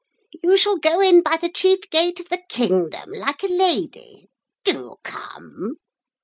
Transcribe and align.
You 0.41 0.57
shall 0.57 0.77
go 0.77 0.99
in 0.99 1.21
by 1.21 1.37
the 1.37 1.51
chief 1.51 1.87
gate 1.91 2.19
of 2.19 2.29
the 2.29 2.41
kingdom, 2.49 3.11
like 3.11 3.43
a 3.43 3.47
lady. 3.47 4.31
Do 4.63 4.95
come.' 5.03 5.77